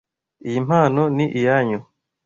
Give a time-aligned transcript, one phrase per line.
[0.47, 1.79] Iyi mpano ni iyanyu.